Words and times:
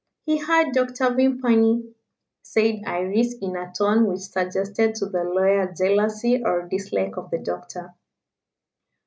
"He 0.25 0.39
had 0.39 0.71
Dr. 0.73 1.13
Vimpany," 1.13 1.93
said 2.41 2.81
Iris, 2.87 3.35
in 3.39 3.55
a 3.55 3.71
tone 3.71 4.07
which 4.07 4.21
suggested 4.21 4.95
to 4.95 5.05
the 5.05 5.23
lawyer 5.23 5.71
jealousy 5.77 6.41
or 6.43 6.67
dislike 6.67 7.17
of 7.17 7.29
the 7.29 7.37
doctor. 7.37 7.93